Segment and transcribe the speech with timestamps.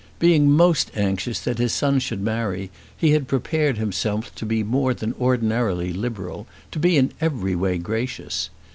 [0.17, 4.95] Being most anxious that his son should marry he had prepared himself to be more
[4.95, 8.49] than ordinarily liberal, to be in every way gracious.